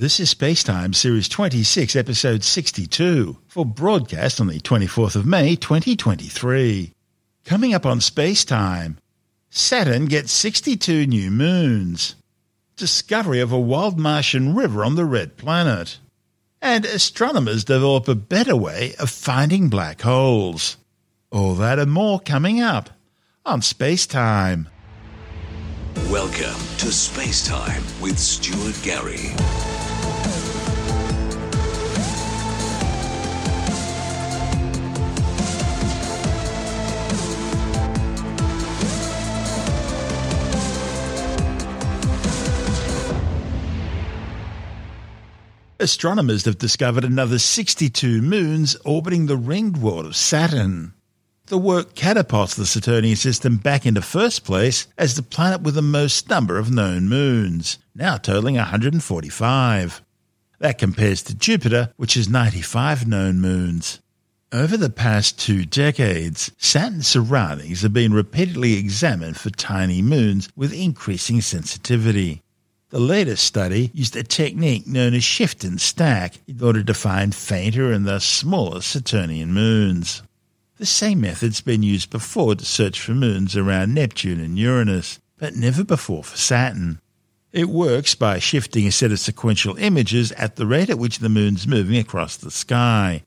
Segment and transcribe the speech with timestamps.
[0.00, 6.94] This is Spacetime Series 26, Episode 62, for broadcast on the 24th of May 2023.
[7.44, 8.96] Coming up on Spacetime,
[9.50, 12.14] Saturn gets 62 new moons,
[12.76, 15.98] discovery of a wild Martian river on the red planet,
[16.62, 20.78] and astronomers develop a better way of finding black holes.
[21.30, 22.88] All that and more coming up
[23.44, 24.64] on Spacetime.
[26.08, 29.34] Welcome to Space Time with Stuart Gary.
[45.80, 50.92] Astronomers have discovered another 62 moons orbiting the ringed world of Saturn.
[51.46, 55.80] The work catapults the Saturnian system back into first place as the planet with the
[55.80, 60.02] most number of known moons, now totaling 145.
[60.58, 64.00] That compares to Jupiter, which has 95 known moons.
[64.52, 70.74] Over the past two decades, Saturn's surroundings have been repeatedly examined for tiny moons with
[70.74, 72.42] increasing sensitivity.
[72.90, 77.32] The latest study used a technique known as shift and stack in order to find
[77.32, 80.22] fainter and thus smaller Saturnian moons.
[80.78, 85.54] The same method's been used before to search for moons around Neptune and Uranus, but
[85.54, 87.00] never before for Saturn.
[87.52, 91.28] It works by shifting a set of sequential images at the rate at which the
[91.28, 93.22] moon's moving across the sky.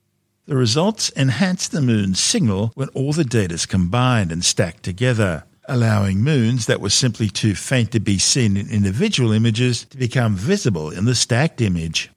[0.45, 5.45] The results enhance the moon's signal when all the data is combined and stacked together
[5.67, 10.35] allowing moons that were simply too faint to be seen in individual images to become
[10.35, 12.09] visible in the stacked image.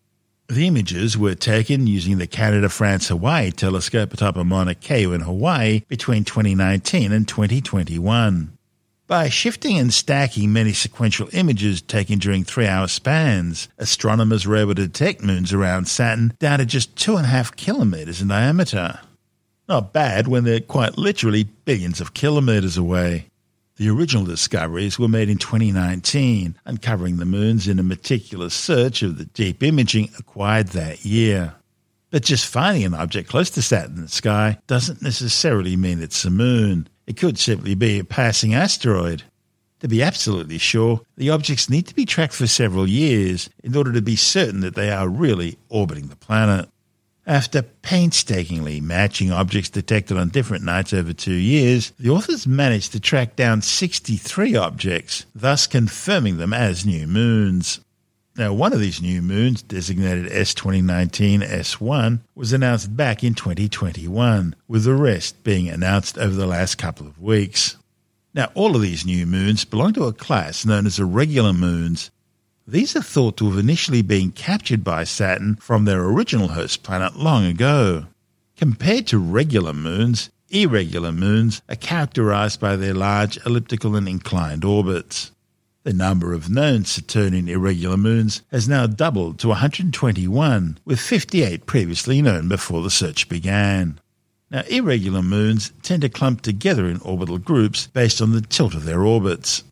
[0.49, 5.23] The images were taken using the Canada France Hawaii telescope atop of Mauna Kea in
[5.23, 8.57] Hawaii between 2019 and 2021.
[9.09, 14.75] By shifting and stacking many sequential images taken during three hour spans, astronomers were able
[14.75, 19.01] to detect moons around Saturn down to just two and a half kilometers in diameter.
[19.69, 23.27] Not bad when they're quite literally billions of kilometers away.
[23.77, 29.19] The original discoveries were made in 2019, uncovering the moons in a meticulous search of
[29.19, 31.55] the deep imaging acquired that year.
[32.11, 36.25] But just finding an object close to Saturn in the sky doesn't necessarily mean it's
[36.25, 36.89] a moon.
[37.07, 39.25] It could simply be a passing asteroid.
[39.81, 43.93] To be absolutely sure, the objects need to be tracked for several years in order
[43.93, 46.71] to be certain that they are really orbiting the planet.
[47.27, 53.01] After painstakingly matching objects detected on different nights over two years, the authors managed to
[53.01, 57.81] track down 63 objects, thus confirming them as new moons.
[58.37, 64.85] Now, one of these new moons, designated S2019 S1, was announced back in 2021, with
[64.85, 67.77] the rest being announced over the last couple of weeks.
[68.35, 72.13] Now, all of these new moons belong to a class known as irregular moons,
[72.67, 77.17] these are thought to have initially been captured by Saturn from their original host planet
[77.17, 78.07] long ago.
[78.57, 85.31] Compared to regular moons, irregular moons are characterized by their large elliptical and inclined orbits.
[85.85, 92.21] The number of known Saturnian irregular moons has now doubled to 121, with 58 previously
[92.21, 94.01] known before the search began.
[94.51, 98.85] Now, irregular moons tend to clump together in orbital groups based on the tilt of
[98.85, 99.63] their orbits.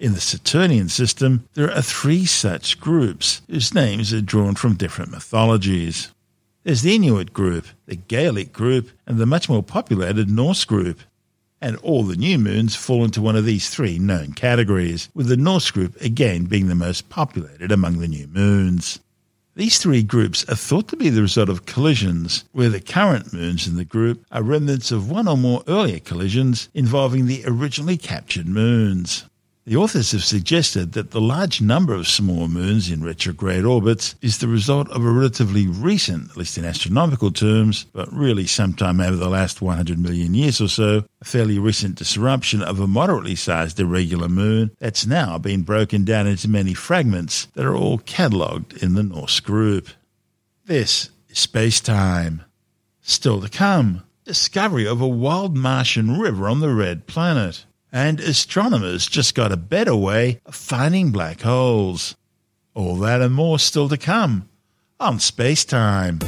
[0.00, 5.10] In the Saturnian system, there are three such groups whose names are drawn from different
[5.10, 6.10] mythologies.
[6.64, 11.00] There's the Inuit group, the Gaelic group, and the much more populated Norse group.
[11.60, 15.36] And all the new moons fall into one of these three known categories, with the
[15.36, 19.00] Norse group again being the most populated among the new moons.
[19.54, 23.68] These three groups are thought to be the result of collisions, where the current moons
[23.68, 28.48] in the group are remnants of one or more earlier collisions involving the originally captured
[28.48, 29.26] moons.
[29.66, 34.38] The authors have suggested that the large number of small moons in retrograde orbits is
[34.38, 39.16] the result of a relatively recent, at least in astronomical terms, but really sometime over
[39.16, 43.78] the last 100 million years or so, a fairly recent disruption of a moderately sized
[43.78, 48.94] irregular moon that's now been broken down into many fragments that are all catalogued in
[48.94, 49.88] the Norse group.
[50.64, 52.44] This is space time.
[53.02, 59.06] Still to come, discovery of a wild Martian river on the red planet and astronomers
[59.06, 62.16] just got a better way of finding black holes.
[62.74, 64.48] All that and more still to come
[64.98, 66.18] on Space Time.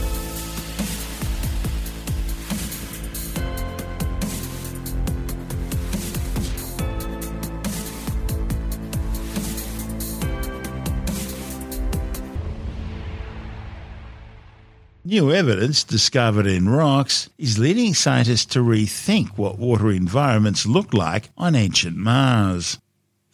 [15.13, 21.29] New evidence discovered in rocks is leading scientists to rethink what water environments looked like
[21.37, 22.79] on ancient Mars.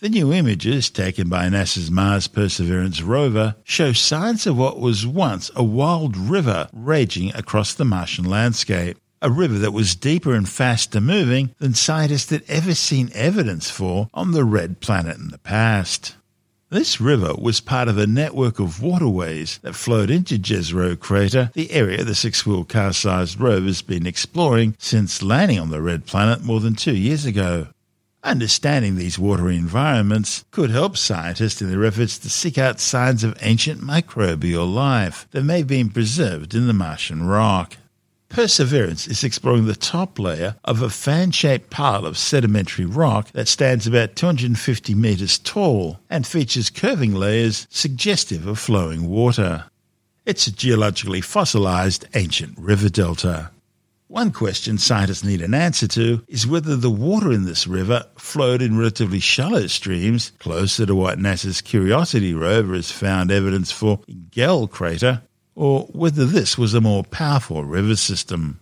[0.00, 5.52] The new images taken by NASA's Mars Perseverance rover show signs of what was once
[5.54, 8.98] a wild river raging across the Martian landscape.
[9.22, 14.08] A river that was deeper and faster moving than scientists had ever seen evidence for
[14.12, 16.16] on the red planet in the past.
[16.70, 21.70] This river was part of a network of waterways that flowed into Jezero crater, the
[21.70, 26.60] area the six-wheel car-sized rover has been exploring since landing on the red planet more
[26.60, 27.68] than two years ago.
[28.22, 33.38] Understanding these watery environments could help scientists in their efforts to seek out signs of
[33.40, 37.78] ancient microbial life that may have been preserved in the Martian rock.
[38.28, 43.48] Perseverance is exploring the top layer of a fan shaped pile of sedimentary rock that
[43.48, 49.64] stands about 250 metres tall and features curving layers suggestive of flowing water.
[50.26, 53.50] It's a geologically fossilised ancient river delta.
[54.08, 58.62] One question scientists need an answer to is whether the water in this river flowed
[58.62, 64.28] in relatively shallow streams closer to what NASA's Curiosity rover has found evidence for in
[64.30, 65.22] Gale crater,
[65.58, 68.60] or whether this was a more powerful river system.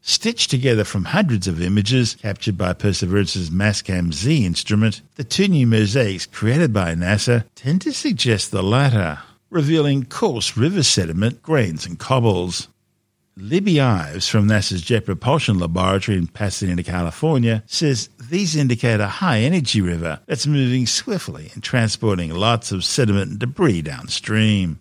[0.00, 5.66] Stitched together from hundreds of images captured by Perseverance's Mastcam Z instrument, the two new
[5.66, 9.18] mosaics created by NASA tend to suggest the latter,
[9.50, 12.68] revealing coarse river sediment, grains, and cobbles.
[13.36, 19.40] Libby Ives from NASA's Jet Propulsion Laboratory in Pasadena, California, says these indicate a high
[19.40, 24.80] energy river that's moving swiftly and transporting lots of sediment and debris downstream.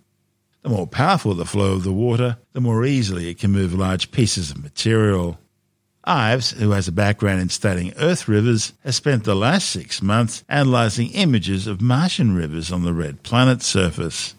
[0.64, 4.12] The more powerful the flow of the water, the more easily it can move large
[4.12, 5.40] pieces of material.
[6.04, 10.44] Ives, who has a background in studying Earth rivers, has spent the last six months
[10.48, 14.34] analysing images of Martian rivers on the red planet's surface.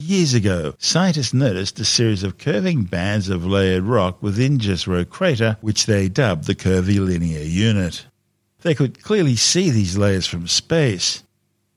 [0.00, 5.56] Years ago, scientists noticed a series of curving bands of layered rock within Jezero crater,
[5.60, 8.04] which they dubbed the curvilinear unit.
[8.62, 11.22] They could clearly see these layers from space,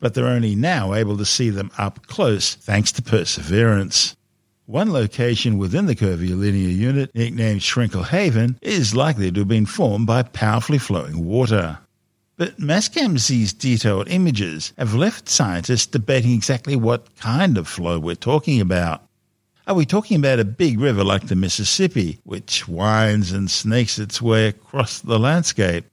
[0.05, 4.15] but they're only now able to see them up close thanks to Perseverance.
[4.67, 10.05] One location within the curvilinear unit, nicknamed Skrinkle Haven, is likely to have been formed
[10.05, 11.79] by powerfully flowing water.
[12.37, 18.61] But Mastcam-Z's detailed images have left scientists debating exactly what kind of flow we're talking
[18.61, 19.01] about.
[19.65, 24.21] Are we talking about a big river like the Mississippi, which winds and snakes its
[24.21, 25.85] way across the landscape?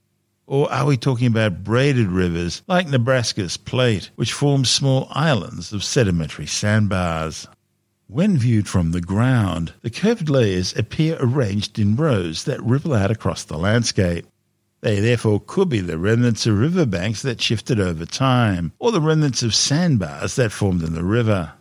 [0.53, 5.83] Or are we talking about braided rivers like Nebraska's Platte, which form small islands of
[5.83, 7.47] sedimentary sandbars?
[8.07, 13.11] When viewed from the ground, the curved layers appear arranged in rows that ripple out
[13.11, 14.27] across the landscape.
[14.83, 19.43] They therefore could be the remnants of riverbanks that shifted over time, or the remnants
[19.43, 21.55] of sandbars that formed in the river.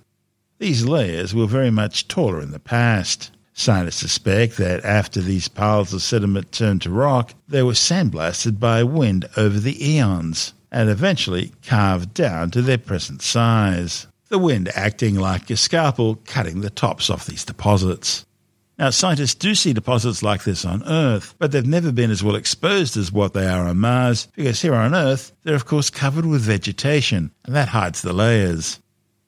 [0.57, 3.31] These layers were very much taller in the past.
[3.53, 8.83] Scientists suspect that after these piles of sediment turned to rock, they were sandblasted by
[8.83, 14.07] wind over the eons and eventually carved down to their present size.
[14.29, 18.25] The wind acting like a scalpel cutting the tops off these deposits.
[18.79, 22.35] Now, scientists do see deposits like this on Earth, but they've never been as well
[22.35, 26.25] exposed as what they are on Mars, because here on Earth, they're of course covered
[26.25, 28.79] with vegetation, and that hides the layers.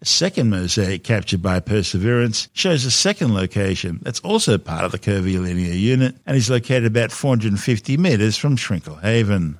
[0.04, 5.00] A second mosaic captured by Perseverance shows a second location that's also part of the
[5.00, 9.60] curvilinear unit and is located about 450 metres from Skrinkle Haven.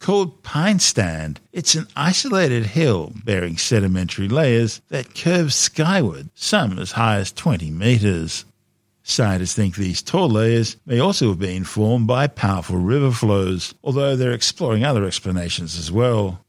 [0.00, 6.90] Called Pine Stand, it's an isolated hill bearing sedimentary layers that curve skyward, some as
[6.90, 8.44] high as 20 metres.
[9.04, 14.16] Scientists think these tall layers may also have been formed by powerful river flows, although
[14.16, 16.44] they're exploring other explanations as well.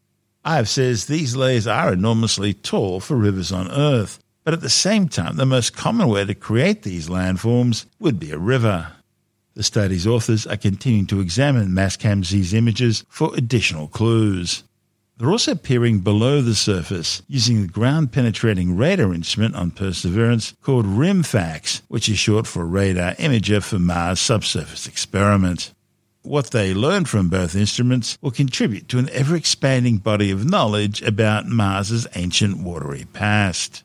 [0.48, 5.10] Ives says these layers are enormously tall for rivers on Earth, but at the same
[5.10, 8.94] time, the most common way to create these landforms would be a river.
[9.56, 14.64] The study's authors are continuing to examine Mastcam-Z's images for additional clues.
[15.18, 20.86] They're also peering below the surface using the ground penetrating radar instrument on Perseverance called
[20.86, 25.74] RIMFAX, which is short for Radar Imager for Mars Subsurface Experiment.
[26.28, 31.02] What they learn from both instruments will contribute to an ever expanding body of knowledge
[31.02, 33.84] about Mars's ancient watery past.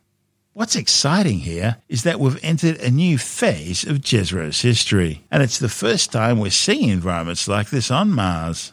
[0.53, 5.61] What's exciting here is that we've entered a new phase of Jezero's history, and it's
[5.61, 8.73] the first time we're seeing environments like this on Mars.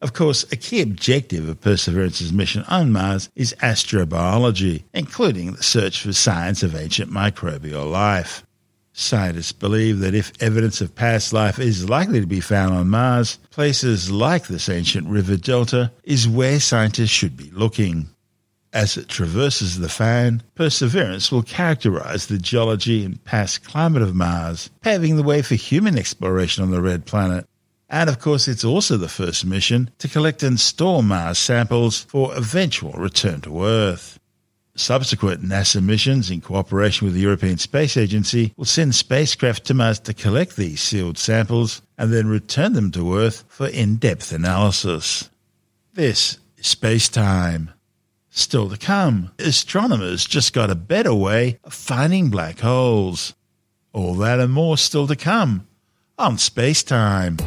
[0.00, 6.00] Of course, a key objective of Perseverance's mission on Mars is astrobiology, including the search
[6.00, 8.45] for signs of ancient microbial life.
[8.98, 13.38] Scientists believe that if evidence of past life is likely to be found on Mars,
[13.50, 18.08] places like this ancient river delta is where scientists should be looking.
[18.72, 24.70] As it traverses the fan, Perseverance will characterize the geology and past climate of Mars,
[24.80, 27.46] paving the way for human exploration on the red planet
[27.90, 32.34] And of course, it's also the first mission to collect and store Mars samples for
[32.34, 34.18] eventual return to Earth.
[34.76, 39.98] Subsequent NASA missions, in cooperation with the European Space Agency, will send spacecraft to Mars
[40.00, 45.30] to collect these sealed samples and then return them to Earth for in depth analysis.
[45.94, 47.70] This is space time.
[48.28, 53.34] Still to come, astronomers just got a better way of finding black holes.
[53.94, 55.66] All that and more still to come
[56.18, 57.38] on Space Time.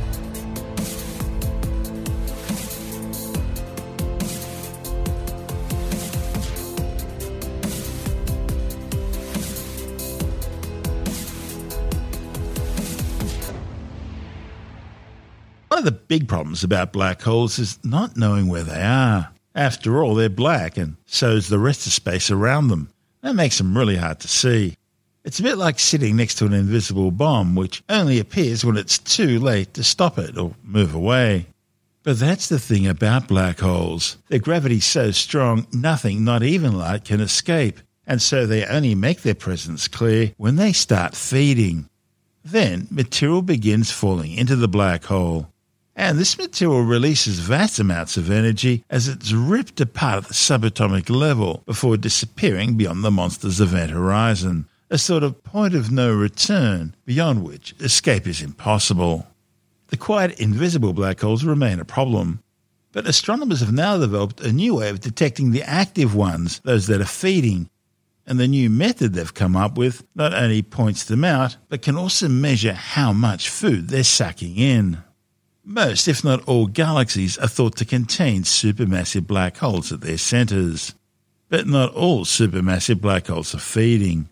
[15.89, 19.31] The big problems about black holes is not knowing where they are.
[19.55, 22.89] After all, they're black, and so is the rest of space around them.
[23.21, 24.75] That makes them really hard to see.
[25.23, 28.99] It's a bit like sitting next to an invisible bomb, which only appears when it's
[28.99, 31.47] too late to stop it or move away.
[32.03, 34.17] But that's the thing about black holes.
[34.27, 39.23] Their gravity's so strong, nothing, not even light, can escape, and so they only make
[39.23, 41.89] their presence clear when they start feeding.
[42.45, 45.51] Then material begins falling into the black hole.
[45.99, 51.09] And this material releases vast amounts of energy as it's ripped apart at the subatomic
[51.09, 56.95] level before disappearing beyond the monster's event horizon, a sort of point of no return
[57.03, 59.27] beyond which escape is impossible.
[59.87, 62.41] The quiet, invisible black holes remain a problem,
[62.93, 67.01] but astronomers have now developed a new way of detecting the active ones, those that
[67.01, 67.69] are feeding,
[68.25, 71.97] and the new method they've come up with not only points them out, but can
[71.97, 75.03] also measure how much food they're sucking in.
[75.71, 80.95] Most, if not all, galaxies are thought to contain supermassive black holes at their centres.
[81.47, 84.29] But not all supermassive black holes are feeding.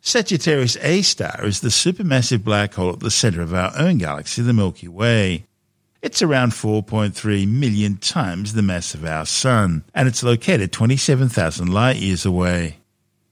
[0.00, 4.42] Sagittarius A star is the supermassive black hole at the centre of our own galaxy,
[4.42, 5.44] the Milky Way.
[6.02, 11.98] It's around 4.3 million times the mass of our Sun, and it's located 27,000 light
[11.98, 12.78] years away.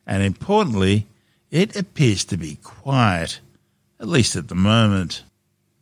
[0.07, 1.09] And importantly,
[1.50, 3.40] it appears to be quiet,
[3.99, 5.25] at least at the moment.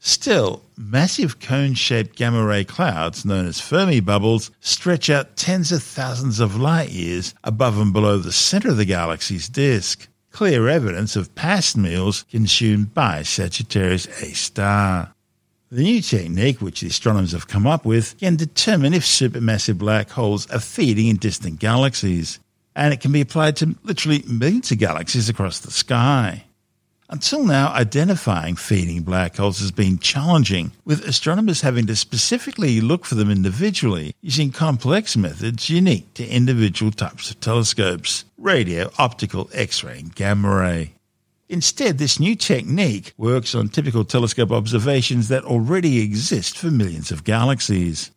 [0.00, 5.82] Still, massive cone shaped gamma ray clouds, known as Fermi bubbles, stretch out tens of
[5.82, 10.08] thousands of light years above and below the center of the galaxy's disk.
[10.30, 15.14] Clear evidence of past meals consumed by Sagittarius A star.
[15.70, 20.10] The new technique, which the astronomers have come up with, can determine if supermassive black
[20.10, 22.38] holes are feeding in distant galaxies,
[22.74, 26.44] and it can be applied to literally millions of galaxies across the sky.
[27.10, 33.06] Until now, identifying feeding black holes has been challenging, with astronomers having to specifically look
[33.06, 39.82] for them individually using complex methods unique to individual types of telescopes radio, optical, X
[39.82, 40.92] ray, and gamma ray.
[41.48, 47.24] Instead, this new technique works on typical telescope observations that already exist for millions of
[47.24, 48.10] galaxies.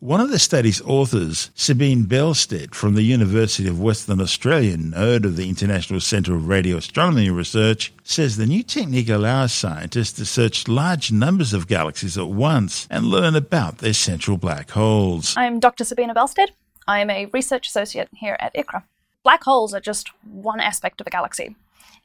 [0.00, 5.34] One of the study's authors, Sabine Bellstedt from the University of Western Australia, node of
[5.34, 10.68] the International Centre of Radio Astronomy Research, says the new technique allows scientists to search
[10.68, 15.34] large numbers of galaxies at once and learn about their central black holes.
[15.36, 15.82] I'm Dr.
[15.82, 16.50] Sabine Bellstedt.
[16.86, 18.84] I am a research associate here at ICRA.
[19.24, 21.56] Black holes are just one aspect of a galaxy,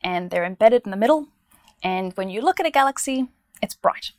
[0.04, 1.28] and they're embedded in the middle.
[1.84, 3.28] And when you look at a galaxy,
[3.62, 4.14] it's bright.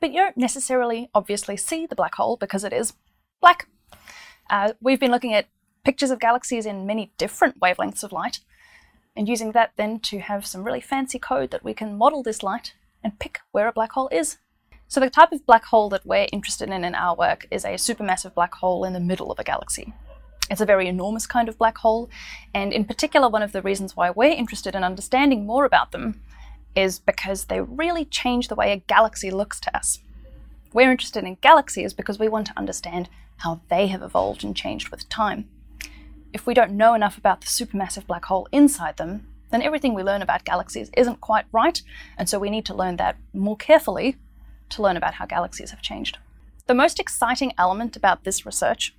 [0.00, 2.94] But you don't necessarily obviously see the black hole because it is
[3.40, 3.68] black.
[4.48, 5.48] Uh, we've been looking at
[5.84, 8.40] pictures of galaxies in many different wavelengths of light,
[9.16, 12.42] and using that then to have some really fancy code that we can model this
[12.42, 14.38] light and pick where a black hole is.
[14.88, 17.74] So the type of black hole that we're interested in in our work is a
[17.74, 19.94] supermassive black hole in the middle of a galaxy.
[20.50, 22.10] It's a very enormous kind of black hole,
[22.52, 26.20] and in particular, one of the reasons why we're interested in understanding more about them
[26.74, 30.00] is because they really change the way a galaxy looks to us.
[30.72, 33.08] We're interested in galaxies because we want to understand
[33.40, 35.48] how they have evolved and changed with time.
[36.32, 40.02] If we don't know enough about the supermassive black hole inside them, then everything we
[40.02, 41.82] learn about galaxies isn't quite right,
[42.16, 44.16] and so we need to learn that more carefully
[44.68, 46.18] to learn about how galaxies have changed.
[46.66, 48.94] The most exciting element about this research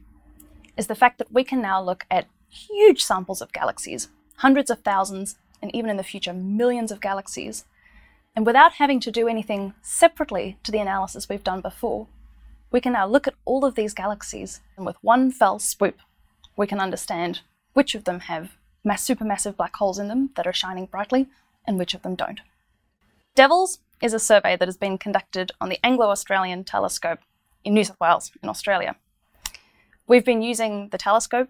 [0.75, 4.81] is the fact that we can now look at huge samples of galaxies, hundreds of
[4.81, 7.63] thousands, and even in the future, millions of galaxies,
[8.35, 12.07] and without having to do anything separately to the analysis we've done before,
[12.71, 15.99] we can now look at all of these galaxies, and with one fell swoop,
[16.55, 17.41] we can understand
[17.73, 21.27] which of them have mass supermassive black holes in them that are shining brightly,
[21.65, 22.41] and which of them don't.
[23.35, 27.19] DEVILS is a survey that has been conducted on the Anglo Australian Telescope
[27.63, 28.95] in New South Wales, in Australia.
[30.07, 31.49] We've been using the telescope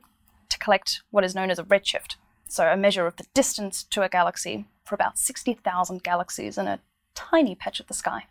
[0.50, 2.16] to collect what is known as a redshift,
[2.48, 6.80] so a measure of the distance to a galaxy for about 60,000 galaxies in a
[7.16, 8.26] tiny patch of the sky.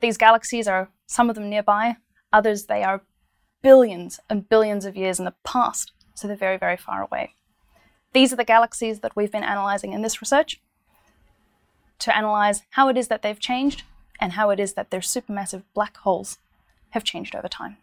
[0.00, 1.96] These galaxies are some of them nearby,
[2.32, 3.02] others they are
[3.62, 7.34] billions and billions of years in the past, so they're very, very far away.
[8.12, 10.60] These are the galaxies that we've been analyzing in this research
[11.98, 13.82] to analyze how it is that they've changed
[14.20, 16.38] and how it is that their supermassive black holes
[16.90, 17.76] have changed over time.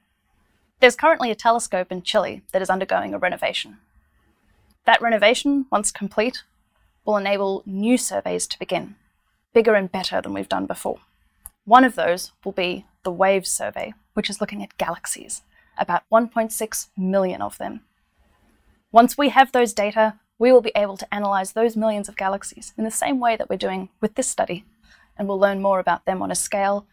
[0.79, 3.77] There's currently a telescope in Chile that is undergoing a renovation.
[4.85, 6.43] That renovation, once complete,
[7.05, 8.95] will enable new surveys to begin,
[9.53, 10.99] bigger and better than we've done before.
[11.65, 15.43] One of those will be the WAVES survey, which is looking at galaxies,
[15.77, 17.81] about 1.6 million of them.
[18.91, 22.73] Once we have those data, we will be able to analyze those millions of galaxies
[22.77, 24.65] in the same way that we're doing with this study,
[25.15, 26.87] and we'll learn more about them on a scale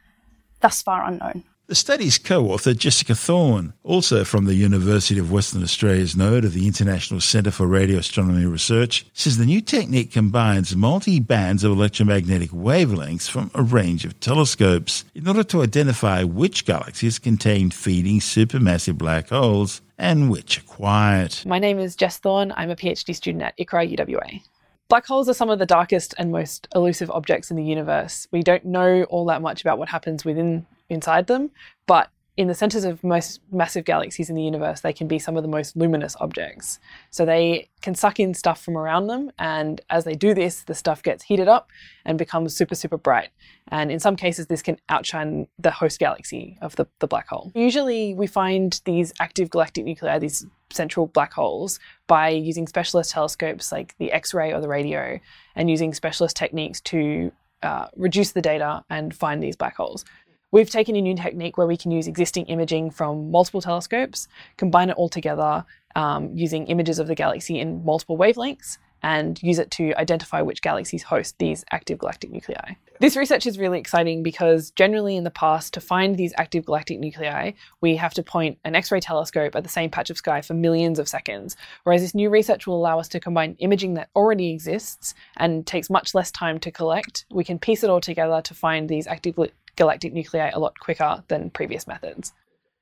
[0.60, 1.44] thus far unknown.
[1.68, 6.54] The study's co author, Jessica Thorne, also from the University of Western Australia's node of
[6.54, 11.72] the International Centre for Radio Astronomy Research, says the new technique combines multi bands of
[11.72, 18.18] electromagnetic wavelengths from a range of telescopes in order to identify which galaxies contain feeding
[18.18, 21.44] supermassive black holes and which are quiet.
[21.44, 22.50] My name is Jess Thorne.
[22.56, 24.40] I'm a PhD student at ICRA UWA.
[24.88, 28.26] Black holes are some of the darkest and most elusive objects in the universe.
[28.32, 31.50] We don't know all that much about what happens within inside them,
[31.86, 35.36] but in the centers of most massive galaxies in the universe, they can be some
[35.36, 36.78] of the most luminous objects.
[37.10, 40.74] So they can suck in stuff from around them, and as they do this, the
[40.74, 41.68] stuff gets heated up
[42.04, 43.30] and becomes super, super bright.
[43.66, 47.50] And in some cases, this can outshine the host galaxy of the, the black hole.
[47.56, 53.72] Usually, we find these active galactic nuclei, these central black holes, by using specialist telescopes
[53.72, 55.18] like the X ray or the radio,
[55.56, 57.32] and using specialist techniques to
[57.64, 60.04] uh, reduce the data and find these black holes.
[60.50, 64.88] We've taken a new technique where we can use existing imaging from multiple telescopes, combine
[64.88, 65.64] it all together
[65.94, 70.62] um, using images of the galaxy in multiple wavelengths, and use it to identify which
[70.62, 72.74] galaxies host these active galactic nuclei.
[73.00, 76.98] This research is really exciting because generally in the past, to find these active galactic
[76.98, 80.40] nuclei, we have to point an X ray telescope at the same patch of sky
[80.40, 81.56] for millions of seconds.
[81.84, 85.90] Whereas this new research will allow us to combine imaging that already exists and takes
[85.90, 87.24] much less time to collect.
[87.30, 89.36] We can piece it all together to find these active
[89.78, 92.34] galactic nuclei a lot quicker than previous methods.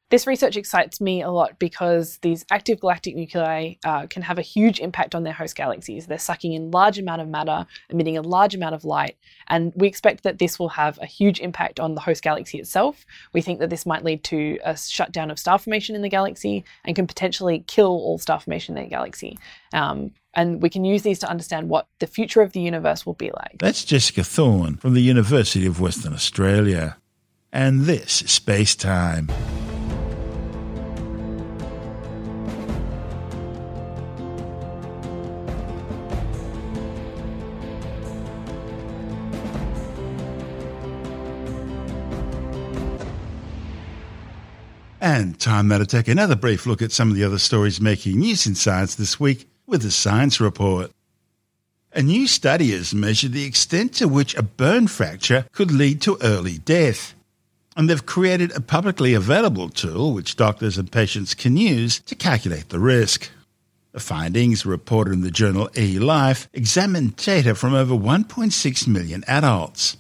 [0.09, 4.43] This research excites me a lot because these active galactic nuclei uh, can have a
[4.43, 6.07] huge impact on their host galaxies.
[6.07, 9.17] They're sucking in large amount of matter, emitting a large amount of light,
[9.49, 13.05] and we expect that this will have a huge impact on the host galaxy itself.
[13.33, 16.65] We think that this might lead to a shutdown of star formation in the galaxy
[16.85, 19.37] and can potentially kill all star formation in the galaxy.
[19.73, 23.15] Um, and we can use these to understand what the future of the universe will
[23.15, 23.57] be like.
[23.59, 26.99] That's Jessica Thorne from the University of Western Australia.
[27.53, 29.31] And this is Space Time.
[45.01, 48.47] And time to take another brief look at some of the other stories making news
[48.47, 50.91] in science this week with the Science Report.
[51.93, 56.19] A new study has measured the extent to which a bone fracture could lead to
[56.23, 57.15] early death.
[57.77, 62.69] And they've created a publicly available tool which doctors and patients can use to calculate
[62.69, 63.31] the risk.
[63.93, 69.97] The findings, reported in the journal eLife, examined data from over 1.6 million adults.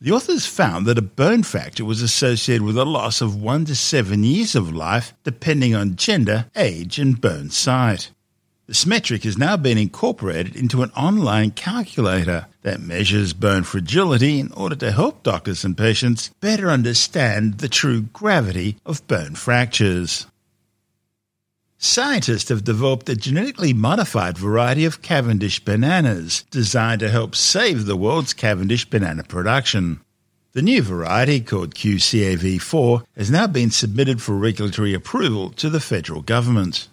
[0.00, 3.74] The authors found that a bone fracture was associated with a loss of one to
[3.74, 8.10] seven years of life, depending on gender, age, and bone site.
[8.72, 14.50] This metric has now been incorporated into an online calculator that measures bone fragility in
[14.52, 20.26] order to help doctors and patients better understand the true gravity of bone fractures.
[21.76, 27.94] Scientists have developed a genetically modified variety of Cavendish bananas designed to help save the
[27.94, 30.00] world's Cavendish banana production.
[30.52, 36.22] The new variety, called QCAV4, has now been submitted for regulatory approval to the federal
[36.22, 36.88] government.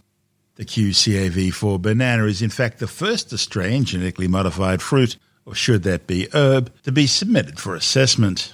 [0.59, 6.05] The QCAV4 banana is in fact the first Australian genetically modified fruit, or should that
[6.05, 8.51] be herb, to be submitted for assessment.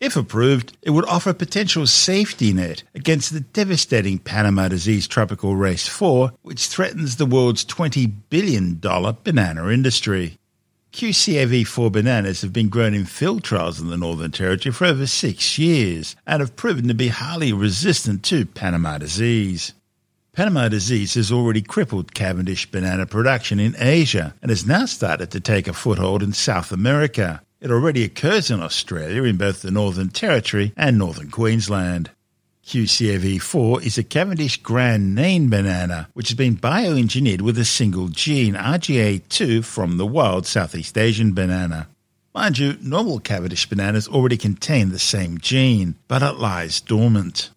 [0.00, 5.54] If approved, it would offer a potential safety net against the devastating Panama disease tropical
[5.54, 10.38] race 4, which threatens the world's $20 billion banana industry.
[10.94, 15.58] QCAV4 bananas have been grown in field trials in the Northern Territory for over six
[15.58, 19.74] years and have proven to be highly resistant to Panama disease.
[20.34, 25.38] Panama disease has already crippled Cavendish banana production in Asia and has now started to
[25.38, 27.40] take a foothold in South America.
[27.60, 32.10] It already occurs in Australia in both the Northern Territory and Northern Queensland.
[32.66, 38.54] QCAV4 is a Cavendish Grand Nain banana, which has been bioengineered with a single gene,
[38.54, 41.86] RGA2, from the wild Southeast Asian banana.
[42.34, 47.50] Mind you, normal Cavendish bananas already contain the same gene, but it lies dormant.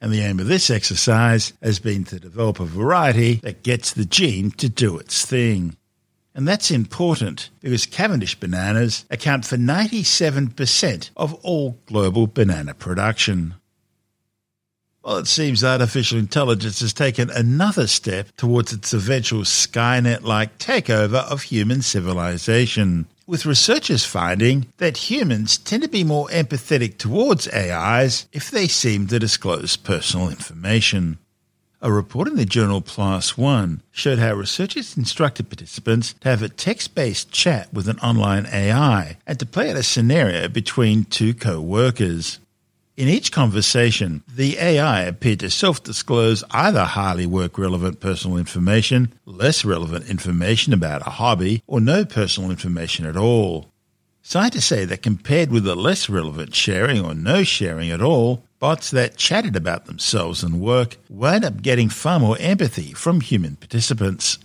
[0.00, 4.06] And the aim of this exercise has been to develop a variety that gets the
[4.06, 5.76] gene to do its thing.
[6.34, 13.54] And that's important because Cavendish bananas account for 97% of all global banana production.
[15.02, 21.24] Well, it seems artificial intelligence has taken another step towards its eventual Skynet like takeover
[21.30, 28.26] of human civilization, with researchers finding that humans tend to be more empathetic towards AIs
[28.32, 31.16] if they seem to disclose personal information.
[31.80, 36.48] A report in the journal PLOS One showed how researchers instructed participants to have a
[36.48, 41.32] text based chat with an online AI and to play out a scenario between two
[41.32, 42.40] co workers.
[43.00, 49.14] In each conversation, the AI appeared to self disclose either highly work relevant personal information,
[49.24, 53.72] less relevant information about a hobby, or no personal information at all.
[54.20, 58.90] Scientists say that compared with the less relevant sharing or no sharing at all, bots
[58.90, 64.38] that chatted about themselves and work wound up getting far more empathy from human participants.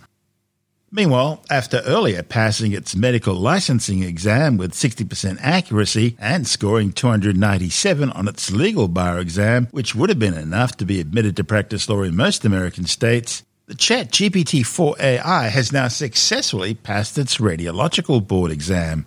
[0.90, 8.28] Meanwhile, after earlier passing its medical licensing exam with 60% accuracy and scoring 297 on
[8.28, 12.02] its legal bar exam, which would have been enough to be admitted to practice law
[12.02, 18.24] in most American states, the Chat GPT 4 AI has now successfully passed its radiological
[18.24, 19.06] board exam.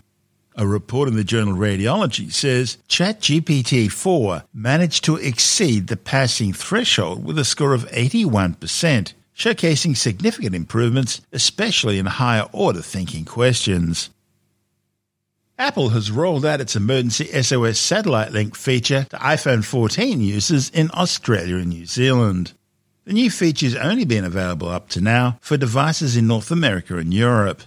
[0.56, 7.24] A report in the journal Radiology says ChatGPT 4 managed to exceed the passing threshold
[7.24, 14.10] with a score of 81%, showcasing significant improvements, especially in higher order thinking questions.
[15.58, 20.90] Apple has rolled out its emergency SOS satellite link feature to iPhone 14 users in
[20.94, 22.54] Australia and New Zealand.
[23.06, 26.98] The new feature has only been available up to now for devices in North America
[26.98, 27.62] and Europe.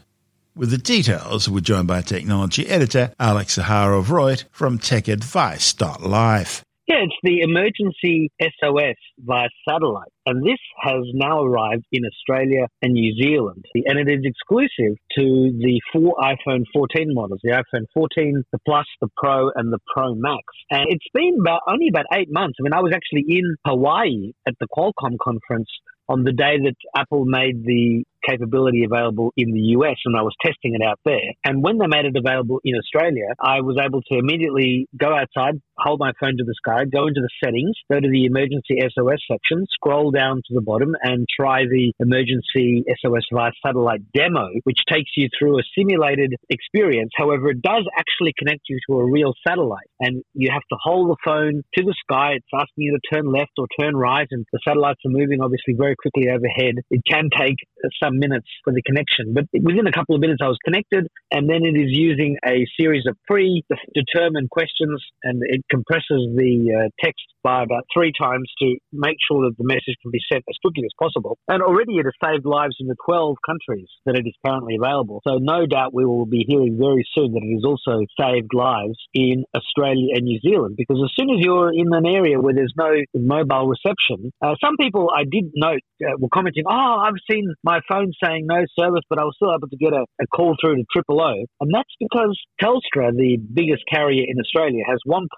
[0.55, 6.65] With the details, we're joined by technology editor Alex Zaharov-Reutt from TechAdvice.life.
[6.89, 10.11] Yeah, it's the emergency SOS via satellite.
[10.27, 13.65] And this has now arrived in Australia and New Zealand.
[13.87, 18.87] And it is exclusive to the four iPhone 14 models, the iPhone 14, the Plus,
[19.01, 20.43] the Pro, and the Pro Max.
[20.71, 22.57] And it's been about only about eight months.
[22.61, 25.69] I mean, I was actually in Hawaii at the Qualcomm conference
[26.09, 30.35] on the day that Apple made the capability available in the US and I was
[30.45, 31.33] testing it out there.
[31.45, 35.61] And when they made it available in Australia, I was able to immediately go outside,
[35.79, 39.21] hold my phone to the sky, go into the settings, go to the emergency SOS
[39.31, 44.79] section, scroll down to the bottom and try the emergency SOS via satellite demo, which
[44.91, 47.11] takes you through a simulated experience.
[47.17, 51.11] However, it does actually connect you to a real satellite and you have to hold
[51.11, 52.35] the phone to the sky.
[52.37, 55.75] It's asking you to turn left or turn right and the satellites are moving obviously
[55.77, 56.77] very quickly overhead.
[56.91, 57.57] It can take
[58.03, 59.35] some some minutes for the connection.
[59.35, 62.67] But within a couple of minutes, I was connected, and then it is using a
[62.79, 68.77] series of pre-determined questions, and it compresses the uh, text by about three times to
[68.93, 71.39] make sure that the message can be sent as quickly as possible.
[71.49, 75.21] And already it has saved lives in the 12 countries that it is currently available.
[75.27, 78.99] So no doubt we will be hearing very soon that it has also saved lives
[79.15, 82.75] in Australia and New Zealand because as soon as you're in an area where there's
[82.77, 87.53] no mobile reception, uh, some people I did note uh, were commenting, oh, I've seen
[87.65, 90.57] my phone saying no service, but I was still able to get a, a call
[90.61, 91.35] through to Triple O.
[91.61, 95.29] And that's because Telstra, the biggest carrier in Australia, has 1.2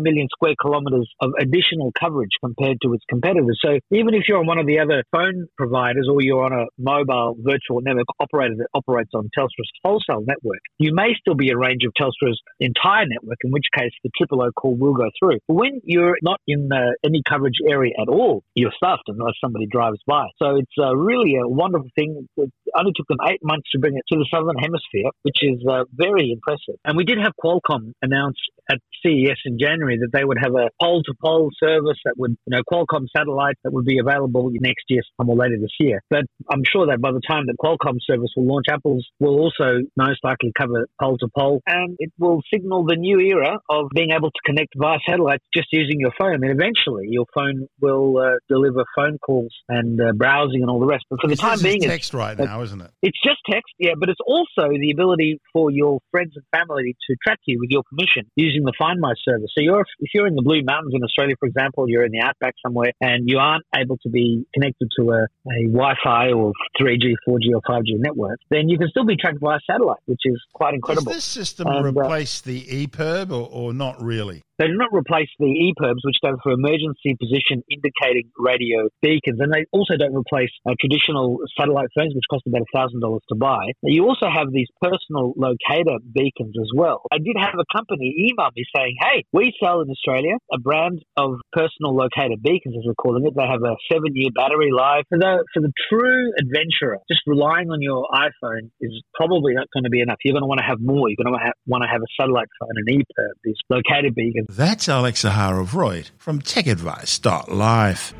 [0.00, 3.58] million square kilometres of additional coverage compared to its competitors.
[3.64, 6.66] So even if you're on one of the other phone providers or you're on a
[6.78, 11.56] mobile virtual network operator that operates on Telstra's wholesale network, you may still be a
[11.56, 15.38] range of Telstra's entire network, in which case the triple O call will go through.
[15.48, 19.66] But when you're not in uh, any coverage area at all, you're stuffed unless somebody
[19.66, 20.26] drives by.
[20.38, 22.09] So it's uh, really a wonderful thing.
[22.36, 25.58] It only took them eight months to bring it to the southern hemisphere, which is
[25.68, 26.78] uh, very impressive.
[26.84, 28.36] And we did have Qualcomm announce
[28.70, 32.36] at CES in January that they would have a pole to pole service that would,
[32.46, 36.02] you know, Qualcomm satellite that would be available next year or later this year.
[36.10, 39.80] But I'm sure that by the time that Qualcomm service will launch, Apple's will also
[39.96, 44.10] most likely cover pole to pole and it will signal the new era of being
[44.10, 46.44] able to connect via satellites just using your phone.
[46.44, 50.86] And eventually your phone will uh, deliver phone calls and uh, browsing and all the
[50.86, 51.04] rest.
[51.10, 52.90] But for the This time being, it's text right now, isn't it?
[53.02, 57.16] it's just text, yeah, but it's also the ability for your friends and family to
[57.22, 59.50] track you with your permission using the Find My service.
[59.56, 62.20] So you're if you're in the Blue Mountains in Australia, for example, you're in the
[62.20, 67.14] outback somewhere, and you aren't able to be connected to a, a Wi-Fi or 3G,
[67.28, 70.74] 4G, or 5G network, then you can still be tracked via satellite, which is quite
[70.74, 71.12] incredible.
[71.12, 74.42] Does this system And, uh, replace the EPIRB or, or not really?
[74.60, 79.48] They do not replace the EPIRBs, which stand for Emergency Position Indicating Radio Beacons, and
[79.48, 83.72] they also don't replace uh, traditional satellite phones, which cost about $1,000 to buy.
[83.80, 87.08] You also have these personal locator beacons as well.
[87.08, 91.00] I did have a company email me saying, hey, we sell in Australia a brand
[91.16, 93.32] of personal locator beacons, as we're calling it.
[93.32, 95.08] They have a seven year battery life.
[95.08, 99.88] For the, for the true adventurer, just relying on your iPhone is probably not going
[99.88, 100.20] to be enough.
[100.20, 101.08] You're going to want to have more.
[101.08, 104.49] You're going to want to have a satellite phone, an EPIRB, these locator beacons.
[104.56, 108.14] That's Alex Zaharov-Reutt from TechAdvice.life.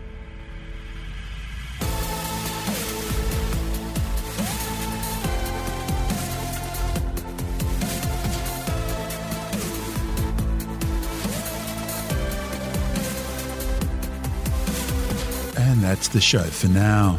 [15.59, 17.19] And that's the show for now.